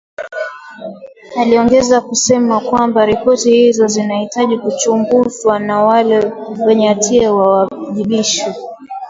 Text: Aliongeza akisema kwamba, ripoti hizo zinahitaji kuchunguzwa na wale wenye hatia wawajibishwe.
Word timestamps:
Aliongeza 1.37 1.97
akisema 1.97 2.59
kwamba, 2.59 3.05
ripoti 3.05 3.51
hizo 3.51 3.87
zinahitaji 3.87 4.57
kuchunguzwa 4.57 5.59
na 5.59 5.83
wale 5.83 6.31
wenye 6.65 6.87
hatia 6.87 7.33
wawajibishwe. 7.33 8.55